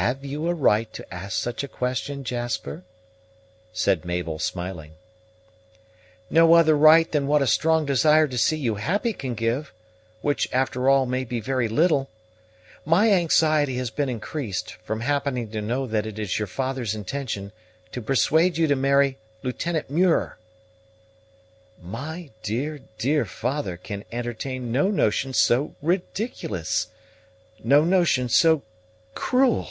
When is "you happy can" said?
8.58-9.34